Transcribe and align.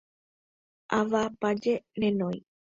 Avapaje 0.99 1.73
renói. 2.01 2.37